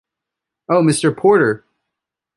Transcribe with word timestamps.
Oh, 0.67 0.81
Mr 0.81 1.15
Porter! 1.15 1.63